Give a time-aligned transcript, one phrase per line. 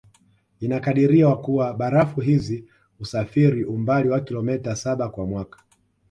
[0.59, 2.65] Inakadiriwa kua barafu hizi
[2.99, 5.59] husafiri umbali wa kilometa saba kwa mwaka